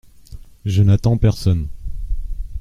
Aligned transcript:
Je 0.65 0.81
n’attends 0.81 1.17
personne. 1.19 1.67